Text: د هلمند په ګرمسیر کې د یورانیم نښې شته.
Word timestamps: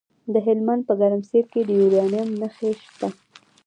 د 0.33 0.35
هلمند 0.45 0.81
په 0.87 0.93
ګرمسیر 1.01 1.43
کې 1.53 1.61
د 1.63 1.69
یورانیم 1.81 2.29
نښې 2.41 2.71
شته. 2.85 3.07